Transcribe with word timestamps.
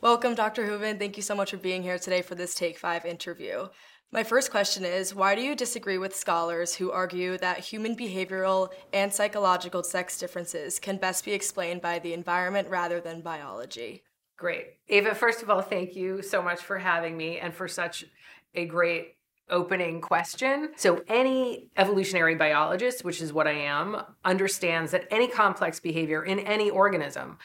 Welcome, 0.00 0.34
Dr. 0.34 0.64
Hooven. 0.64 0.98
Thank 0.98 1.16
you 1.16 1.22
so 1.22 1.34
much 1.34 1.50
for 1.50 1.58
being 1.58 1.82
here 1.82 1.98
today 1.98 2.22
for 2.22 2.34
this 2.34 2.54
Take 2.54 2.78
Five 2.78 3.04
interview. 3.04 3.68
My 4.10 4.24
first 4.24 4.50
question 4.50 4.84
is 4.84 5.14
Why 5.14 5.34
do 5.34 5.42
you 5.42 5.54
disagree 5.54 5.98
with 5.98 6.16
scholars 6.16 6.74
who 6.74 6.90
argue 6.90 7.36
that 7.38 7.58
human 7.60 7.94
behavioral 7.94 8.70
and 8.92 9.12
psychological 9.12 9.82
sex 9.82 10.18
differences 10.18 10.78
can 10.78 10.96
best 10.96 11.24
be 11.24 11.32
explained 11.32 11.82
by 11.82 11.98
the 11.98 12.14
environment 12.14 12.68
rather 12.68 13.00
than 13.00 13.20
biology? 13.20 14.02
Great. 14.38 14.66
Ava, 14.88 15.14
first 15.14 15.42
of 15.42 15.50
all, 15.50 15.60
thank 15.60 15.94
you 15.94 16.22
so 16.22 16.40
much 16.40 16.60
for 16.60 16.78
having 16.78 17.16
me 17.16 17.38
and 17.38 17.52
for 17.52 17.68
such 17.68 18.04
a 18.54 18.64
great 18.64 19.16
opening 19.50 20.00
question. 20.00 20.70
So, 20.76 21.02
any 21.08 21.70
evolutionary 21.76 22.36
biologist, 22.36 23.04
which 23.04 23.20
is 23.20 23.32
what 23.32 23.46
I 23.46 23.52
am, 23.52 23.96
understands 24.24 24.92
that 24.92 25.08
any 25.10 25.28
complex 25.28 25.80
behavior 25.80 26.24
in 26.24 26.38
any 26.38 26.70
organism 26.70 27.38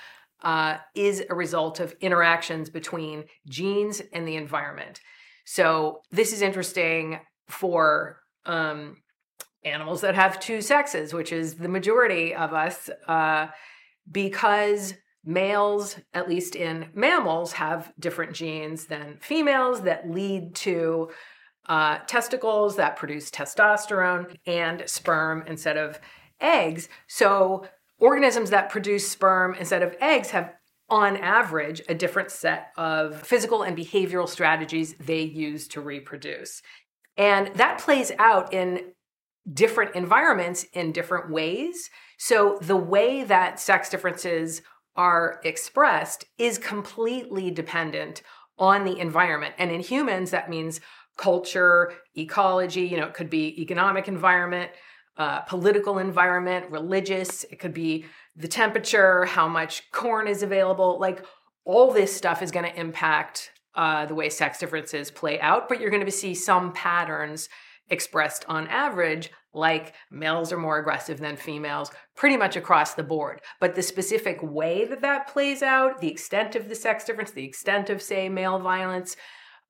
uh, 0.44 0.78
is 0.94 1.24
a 1.30 1.36
result 1.36 1.80
of 1.80 1.96
interactions 2.02 2.70
between 2.70 3.26
genes 3.48 4.02
and 4.12 4.28
the 4.28 4.36
environment. 4.36 5.00
So 5.46 6.02
this 6.12 6.34
is 6.34 6.42
interesting 6.42 7.20
for 7.48 8.20
um, 8.46 8.98
animals 9.64 10.02
that 10.02 10.16
have 10.16 10.40
two 10.40 10.62
sexes, 10.62 11.14
which 11.14 11.32
is 11.32 11.56
the 11.56 11.70
majority 11.70 12.36
of 12.36 12.54
us, 12.54 12.90
uh, 13.08 13.48
because 14.12 14.94
males, 15.26 15.98
at 16.14 16.28
least 16.30 16.56
in 16.56 16.88
mammals, 16.94 17.54
have 17.54 17.94
different 18.00 18.34
genes 18.34 18.86
than 18.86 19.18
females 19.22 19.82
that 19.82 20.10
lead 20.10 20.56
to 20.56 21.10
uh, 21.68 22.00
testicles 22.08 22.76
that 22.76 22.96
produce 22.98 23.32
testosterone 23.32 24.36
and 24.46 24.84
sperm 24.86 25.44
instead 25.48 25.78
of 25.78 26.00
eggs. 26.42 26.90
So 27.08 27.66
organisms 28.00 28.50
that 28.50 28.70
produce 28.70 29.10
sperm 29.10 29.56
instead 29.56 29.82
of 29.82 29.96
eggs 30.02 30.32
have 30.32 30.54
on 30.90 31.18
average, 31.18 31.82
a 31.88 31.96
different 31.96 32.30
set 32.30 32.72
of 32.78 33.26
physical 33.26 33.64
and 33.64 33.76
behavioral 33.76 34.28
strategies 34.28 34.94
they 35.00 35.22
use 35.22 35.68
to 35.70 35.82
reproduce. 35.82 36.62
And 37.18 37.48
that 37.56 37.80
plays 37.80 38.12
out 38.20 38.54
in 38.54 38.92
different 39.52 39.96
environments 39.96 40.66
in 40.74 40.92
different 40.92 41.32
ways. 41.32 41.90
So 42.18 42.58
the 42.62 42.78
way 42.78 43.24
that 43.24 43.60
sex 43.60 43.90
differences 43.90 44.62
are 44.96 45.40
expressed 45.44 46.26
is 46.38 46.58
completely 46.58 47.50
dependent 47.52 48.22
on 48.58 48.84
the 48.84 49.00
environment. 49.00 49.56
And 49.58 49.72
in 49.72 49.80
humans, 49.80 50.32
that 50.32 50.50
means 50.50 50.80
culture, 51.18 51.94
ecology, 52.16 52.82
you 52.82 52.98
know, 52.98 53.06
it 53.06 53.14
could 53.14 53.30
be 53.30 53.62
economic 53.62 54.08
environment, 54.08 54.72
uh, 55.18 55.42
political 55.42 56.00
environment, 56.00 56.70
religious, 56.72 57.44
it 57.46 57.60
could 57.60 57.74
be 57.74 58.06
the 58.36 58.48
temperature, 58.48 59.26
how 59.26 59.48
much 59.48 59.92
corn 59.92 60.28
is 60.28 60.42
available. 60.42 61.00
Like 61.00 61.24
all 61.66 61.92
this 61.92 62.16
stuff 62.16 62.42
is 62.42 62.52
going 62.52 62.66
to 62.66 62.80
impact 62.80 63.52
uh, 63.76 64.06
the 64.06 64.16
way 64.16 64.30
sex 64.30 64.60
differences 64.60 65.12
play 65.12 65.40
out, 65.40 65.70
but 65.70 65.80
you're 65.80 65.90
going 65.90 66.06
to 66.06 66.12
see 66.12 66.34
some 66.34 66.74
patterns 66.74 67.50
expressed 67.90 68.46
on 68.48 68.68
average, 68.68 69.32
like 69.54 69.94
males 70.10 70.52
are 70.52 70.58
more 70.58 70.80
aggressive 70.80 71.20
than 71.20 71.38
females, 71.38 71.92
pretty 72.16 72.38
much 72.38 72.56
across 72.56 72.94
the 72.94 73.04
board. 73.04 73.42
But 73.60 73.76
the 73.76 73.82
specific 73.82 74.40
way 74.42 74.86
that 74.86 75.02
that 75.02 75.28
plays 75.28 75.62
out, 75.62 76.02
the 76.02 76.10
extent 76.10 76.56
of 76.56 76.70
the 76.70 76.76
sex 76.76 77.04
difference, 77.04 77.32
the 77.32 77.46
extent 77.46 77.90
of, 77.90 78.02
say, 78.02 78.30
male 78.30 78.60
violence, 78.60 79.16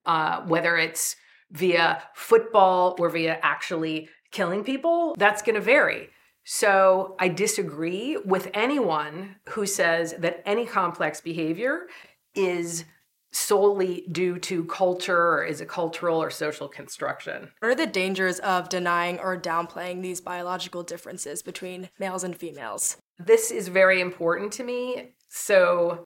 uh, 0.05 0.41
whether 0.41 0.77
it's 0.77 1.15
via 1.51 2.03
football 2.15 2.95
or 2.99 3.09
via 3.09 3.39
actually 3.41 4.09
killing 4.31 4.63
people, 4.63 5.15
that's 5.17 5.41
going 5.41 5.55
to 5.55 5.61
vary. 5.61 6.09
So 6.45 7.15
I 7.19 7.29
disagree 7.29 8.17
with 8.17 8.49
anyone 8.53 9.37
who 9.49 9.65
says 9.65 10.13
that 10.19 10.41
any 10.45 10.65
complex 10.65 11.21
behavior 11.21 11.87
is 12.35 12.85
solely 13.33 14.05
due 14.11 14.37
to 14.39 14.63
culture 14.65 15.33
or 15.33 15.43
is 15.43 15.59
a 15.59 15.65
cultural 15.65 16.21
or 16.21 16.29
social 16.29 16.67
construction. 16.67 17.51
What 17.59 17.71
are 17.71 17.75
the 17.75 17.87
dangers 17.87 18.39
of 18.39 18.69
denying 18.69 19.19
or 19.19 19.37
downplaying 19.37 20.01
these 20.01 20.21
biological 20.21 20.83
differences 20.83 21.41
between 21.41 21.89
males 21.99 22.23
and 22.23 22.37
females? 22.37 22.97
This 23.17 23.51
is 23.51 23.67
very 23.67 24.01
important 24.01 24.53
to 24.53 24.63
me. 24.63 25.13
So 25.29 26.05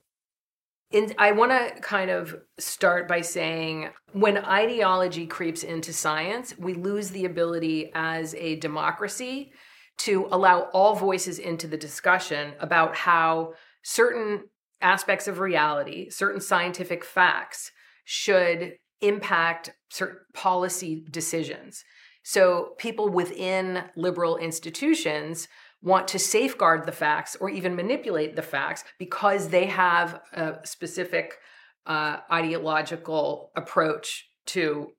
in, 0.92 1.14
I 1.18 1.34
want 1.34 1.52
to 1.52 1.82
kind 1.82 2.10
of 2.10 2.36
start 2.58 3.10
by 3.10 3.22
saying 3.22 3.90
when 4.14 4.38
ideology 4.38 5.28
creeps 5.28 5.64
into 5.64 5.92
science, 5.92 6.54
we 6.58 6.74
lose 6.74 7.10
the 7.10 7.26
ability 7.26 7.92
as 7.94 8.36
a 8.36 8.56
democracy 8.56 9.52
to 9.98 10.28
allow 10.32 10.70
all 10.74 10.96
voices 10.96 11.40
into 11.40 11.68
the 11.68 11.78
discussion 11.78 12.54
about 12.60 12.96
how 12.96 13.54
certain 13.84 14.44
aspects 14.82 15.28
of 15.28 15.40
reality, 15.40 16.10
certain 16.10 16.42
scientific 16.42 17.04
facts 17.04 17.72
should 18.06 18.74
impact 19.02 19.72
certain 19.90 20.20
policy 20.34 21.06
decisions. 21.10 21.84
So 22.24 22.74
people 22.78 23.10
within 23.10 23.84
liberal 23.96 24.38
institutions 24.38 25.48
want 25.82 26.08
to 26.10 26.20
safeguard 26.20 26.86
the 26.86 26.92
facts 26.92 27.36
or 27.40 27.50
even 27.50 27.76
manipulate 27.76 28.36
the 28.36 28.42
facts 28.42 28.84
because 29.00 29.50
they 29.50 29.66
have 29.68 30.22
a 30.34 30.58
specific 30.64 31.38
uh, 31.86 32.18
ideological 32.32 33.52
approach 33.56 34.28
to 34.48 34.92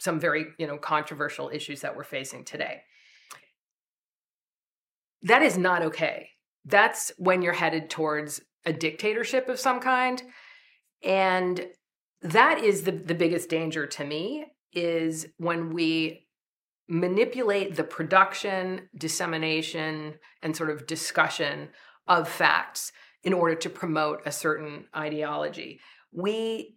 some 0.00 0.18
very 0.18 0.46
you 0.58 0.66
know 0.66 0.76
controversial 0.76 1.50
issues 1.50 1.80
that 1.80 1.96
we're 1.96 2.04
facing 2.04 2.44
today 2.44 2.82
that 5.24 5.42
is 5.42 5.58
not 5.58 5.82
okay. 5.82 6.28
That's 6.64 7.12
when 7.18 7.42
you're 7.42 7.52
headed 7.52 7.90
towards 7.90 8.40
a 8.64 8.72
dictatorship 8.72 9.48
of 9.48 9.60
some 9.60 9.80
kind. 9.80 10.22
And 11.02 11.66
that 12.22 12.58
is 12.58 12.82
the, 12.82 12.92
the 12.92 13.14
biggest 13.14 13.50
danger 13.50 13.86
to 13.86 14.04
me 14.04 14.46
is 14.72 15.26
when 15.36 15.72
we 15.72 16.26
manipulate 16.88 17.76
the 17.76 17.84
production, 17.84 18.88
dissemination, 18.96 20.14
and 20.42 20.56
sort 20.56 20.70
of 20.70 20.86
discussion 20.86 21.68
of 22.06 22.28
facts 22.28 22.92
in 23.22 23.32
order 23.32 23.54
to 23.54 23.70
promote 23.70 24.20
a 24.26 24.32
certain 24.32 24.84
ideology. 24.94 25.80
We 26.12 26.76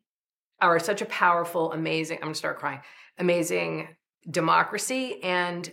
are 0.61 0.79
such 0.79 1.01
a 1.01 1.05
powerful, 1.05 1.71
amazing, 1.73 2.17
I'm 2.17 2.23
gonna 2.23 2.35
start 2.35 2.59
crying, 2.59 2.79
amazing 3.17 3.89
democracy. 4.29 5.21
And 5.23 5.71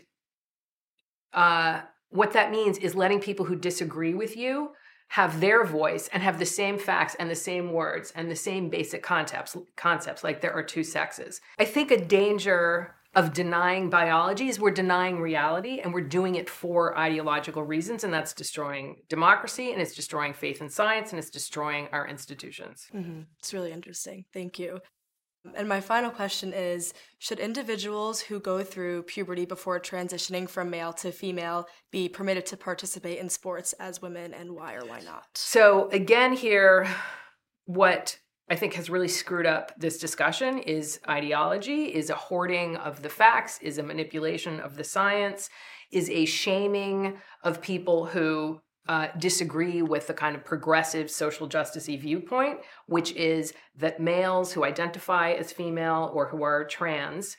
uh, 1.33 1.83
what 2.15 2.33
that 2.33 2.51
means 2.53 2.79
is 2.79 2.95
letting 2.95 3.21
people 3.21 3.45
who 3.45 3.57
disagree 3.57 4.15
with 4.15 4.37
you 4.37 4.71
have 5.09 5.41
their 5.41 5.65
voice 5.65 6.09
and 6.13 6.23
have 6.23 6.39
the 6.39 6.47
same 6.47 6.79
facts 6.79 7.17
and 7.19 7.29
the 7.29 7.35
same 7.35 7.73
words 7.73 8.13
and 8.15 8.31
the 8.31 8.37
same 8.37 8.71
basic 8.71 9.03
concepts 9.03 9.57
concepts 9.77 10.23
like 10.23 10.41
there 10.41 10.53
are 10.53 10.63
two 10.63 10.85
sexes. 10.85 11.41
I 11.59 11.65
think 11.65 11.91
a 11.91 12.05
danger 12.05 12.95
of 13.17 13.33
denying 13.33 13.91
biology 13.91 14.49
is 14.49 14.59
we're 14.59 14.71
denying 14.71 15.21
reality 15.21 15.81
and 15.81 15.93
we're 15.93 16.01
doing 16.01 16.37
it 16.37 16.49
for 16.49 16.97
ideological 16.97 17.63
reasons 17.63 18.05
and 18.05 18.13
that's 18.13 18.33
destroying 18.33 18.97
democracy 19.09 19.73
and 19.73 19.81
it's 19.81 19.95
destroying 19.95 20.35
faith 20.35 20.61
in 20.61 20.69
science 20.69 21.11
and 21.11 21.19
it's 21.19 21.31
destroying 21.31 21.89
our 21.93 22.07
institutions. 22.07 22.87
Mm-hmm. 22.95 23.23
It's 23.39 23.53
really 23.53 23.73
interesting. 23.73 24.25
Thank 24.33 24.59
you. 24.59 24.81
And 25.55 25.69
my 25.69 25.81
final 25.81 26.11
question 26.11 26.53
is 26.53 26.95
Should 27.19 27.39
individuals 27.39 28.21
who 28.21 28.41
go 28.41 28.63
through 28.63 29.03
puberty 29.05 29.45
before 29.45 29.79
transitioning 29.79 30.49
from 30.49 30.71
male 30.71 30.93
to 30.95 31.13
female 31.13 31.67
be 31.91 32.09
permitted 32.09 32.47
to 32.47 32.57
participate 32.57 33.19
in 33.19 33.29
sports 33.29 33.73
as 33.75 34.01
women, 34.01 34.33
and 34.33 34.53
why 34.53 34.75
or 34.75 34.85
why 34.85 35.01
not? 35.01 35.27
So, 35.35 35.89
again, 35.91 36.33
here, 36.33 36.89
what 37.67 38.19
I 38.49 38.57
think 38.57 38.75
has 38.75 38.91
really 38.91 39.09
screwed 39.09 39.47
up 39.47 39.73
this 39.79 39.99
discussion 39.99 40.59
is 40.59 41.01
ideology, 41.09 41.85
is 41.87 42.11
a 42.11 42.15
hoarding 42.15 42.77
of 42.77 43.03
the 43.03 43.09
facts, 43.09 43.59
is 43.63 43.79
a 43.79 43.83
manipulation 43.83 44.61
of 44.61 44.77
the 44.77 44.85
science, 44.85 45.49
is 45.91 46.11
a 46.11 46.25
shaming 46.25 47.19
of 47.43 47.63
people 47.63 48.07
who 48.07 48.61
uh, 48.87 49.09
disagree 49.19 49.83
with 49.83 50.07
the 50.07 50.15
kind 50.15 50.37
of 50.37 50.45
progressive 50.45 51.11
social 51.11 51.47
justice 51.47 51.87
viewpoint, 51.87 52.61
which 52.87 53.13
is 53.13 53.55
that 53.77 54.01
males 54.01 54.53
who 54.53 54.65
identify 54.65 55.33
as 55.33 55.53
female 55.53 56.11
or 56.13 56.29
who 56.29 56.43
are 56.43 56.65
trans, 56.65 57.37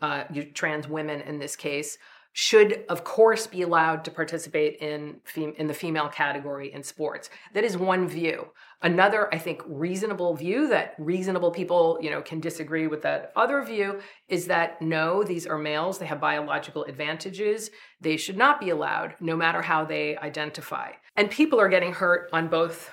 uh, 0.00 0.24
trans 0.54 0.88
women 0.88 1.20
in 1.22 1.38
this 1.38 1.56
case, 1.56 1.98
should 2.36 2.84
of 2.88 3.04
course 3.04 3.46
be 3.46 3.62
allowed 3.62 4.04
to 4.04 4.10
participate 4.10 4.76
in 4.80 5.20
fem- 5.24 5.54
in 5.56 5.68
the 5.68 5.72
female 5.72 6.08
category 6.08 6.72
in 6.72 6.82
sports. 6.82 7.30
That 7.54 7.62
is 7.62 7.76
one 7.78 8.08
view. 8.08 8.48
Another 8.82 9.32
i 9.32 9.38
think 9.38 9.62
reasonable 9.66 10.34
view 10.34 10.68
that 10.68 10.94
reasonable 10.98 11.52
people 11.52 11.96
you 12.02 12.10
know 12.10 12.20
can 12.20 12.40
disagree 12.40 12.88
with 12.88 13.02
that 13.02 13.32
other 13.36 13.62
view 13.62 14.00
is 14.28 14.46
that 14.46 14.82
no 14.82 15.22
these 15.22 15.46
are 15.46 15.56
males. 15.56 15.98
They 15.98 16.06
have 16.06 16.20
biological 16.20 16.84
advantages. 16.84 17.70
They 18.00 18.16
should 18.16 18.36
not 18.36 18.60
be 18.60 18.70
allowed 18.70 19.14
no 19.20 19.36
matter 19.36 19.62
how 19.62 19.84
they 19.84 20.16
identify. 20.16 20.90
And 21.16 21.30
people 21.30 21.60
are 21.60 21.68
getting 21.68 21.92
hurt 21.92 22.28
on 22.32 22.48
both 22.48 22.90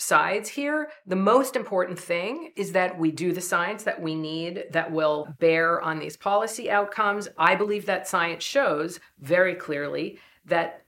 sides 0.00 0.48
here. 0.48 0.90
The 1.06 1.16
most 1.16 1.56
important 1.56 1.98
thing 1.98 2.52
is 2.56 2.72
that 2.72 2.98
we 2.98 3.10
do 3.10 3.32
the 3.32 3.40
science 3.40 3.82
that 3.84 4.00
we 4.00 4.14
need 4.14 4.64
that 4.70 4.90
will 4.90 5.34
bear 5.38 5.80
on 5.80 5.98
these 5.98 6.16
policy 6.16 6.70
outcomes. 6.70 7.28
I 7.36 7.54
believe 7.54 7.86
that 7.86 8.08
science 8.08 8.42
shows 8.42 8.98
very 9.18 9.54
clearly 9.54 10.18
that 10.46 10.84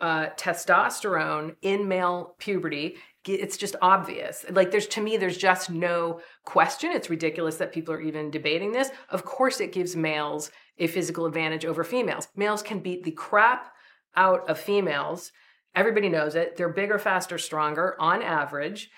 uh, 0.00 0.28
testosterone 0.36 1.56
in 1.62 1.88
male 1.88 2.36
puberty 2.38 2.96
it's 3.26 3.56
just 3.56 3.74
obvious 3.82 4.46
like 4.52 4.70
there's 4.70 4.86
to 4.86 5.00
me 5.02 5.16
there's 5.16 5.36
just 5.36 5.68
no 5.70 6.20
question 6.44 6.92
it's 6.92 7.10
ridiculous 7.10 7.56
that 7.56 7.72
people 7.72 7.92
are 7.92 8.00
even 8.00 8.30
debating 8.30 8.72
this 8.72 8.90
of 9.10 9.24
course 9.24 9.60
it 9.60 9.72
gives 9.72 9.96
males 9.96 10.50
a 10.78 10.86
physical 10.86 11.26
advantage 11.26 11.66
over 11.66 11.82
females 11.82 12.28
males 12.36 12.62
can 12.62 12.78
beat 12.78 13.02
the 13.02 13.10
crap 13.10 13.74
out 14.16 14.48
of 14.48 14.58
females 14.58 15.32
Everybody 15.74 16.08
knows 16.08 16.34
it. 16.34 16.56
They're 16.56 16.72
bigger, 16.72 16.98
faster, 16.98 17.38
stronger 17.38 17.96
on 18.00 18.22
average. 18.22 18.90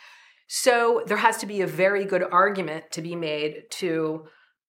So 0.47 1.03
there 1.07 1.19
has 1.19 1.37
to 1.39 1.47
be 1.47 1.61
a 1.61 1.67
very 1.67 2.05
good 2.05 2.25
argument 2.25 2.91
to 2.93 3.03
be 3.03 3.15
made 3.15 3.65
to 3.71 4.27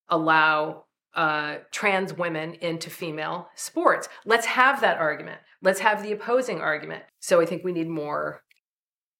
allow 0.09 0.85
uh, 1.15 1.55
trans 1.71 2.13
women 2.13 2.53
into 2.55 2.89
female 2.89 3.49
sports. 3.55 4.07
Let's 4.25 4.45
have 4.45 4.81
that 4.81 4.97
argument. 4.97 5.39
Let's 5.61 5.79
have 5.79 6.03
the 6.03 6.11
opposing 6.11 6.61
argument. 6.61 7.03
So 7.19 7.41
I 7.41 7.45
think 7.45 7.63
we 7.63 7.73
need 7.73 7.89
more 7.89 8.43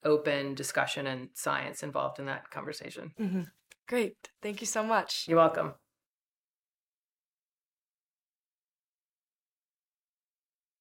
open 0.04 0.56
discussion 0.56 1.08
and 1.08 1.30
science 1.34 1.84
involved 1.84 2.20
in 2.20 2.26
that 2.26 2.50
conversation. 2.50 3.12
Mm-hmm. 3.20 3.42
Great. 3.88 4.16
Thank 4.42 4.62
you 4.62 4.68
so 4.68 4.84
much. 4.84 5.26
You're 5.28 5.38
welcome. 5.38 5.74